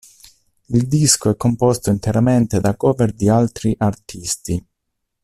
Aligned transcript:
Il 0.69 0.87
disco 0.87 1.29
è 1.29 1.35
composto 1.37 1.91
interamente 1.91 2.59
da 2.59 2.75
cover 2.75 3.13
di 3.13 3.29
altri 3.29 3.75
artisti. 3.77 4.65